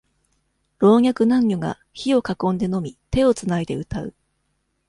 [0.79, 4.15] 老若男女が、火を囲んで飲み、手をつないで歌う。